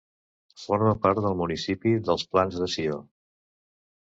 Forma 0.61 0.93
part 1.03 1.21
del 1.25 1.37
municipi 1.41 1.93
dels 2.09 2.25
Plans 2.33 2.59
de 2.63 2.71
Sió. 2.79 2.99